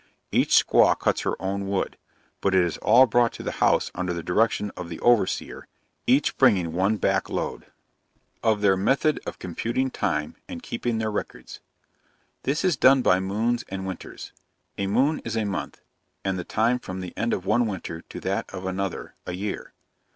[0.31, 1.95] Each squaw cuts her own wood;
[2.41, 5.67] but it is all brought to the house under the direction of the overseer
[6.07, 7.67] each bringing one back load.
[8.41, 11.59] OF THEIR METHOD OF COMPUTING TIME, AND KEEPING THEIR RECORDS.
[12.41, 14.31] This is done by moons and winters:
[14.75, 15.83] a moon is a month,
[16.25, 19.71] and the time from the end of one winter to that of another, a year.